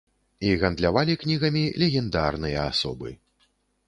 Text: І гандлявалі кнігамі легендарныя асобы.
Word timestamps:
І 0.47 0.53
гандлявалі 0.61 1.15
кнігамі 1.23 1.63
легендарныя 1.83 2.63
асобы. 2.71 3.13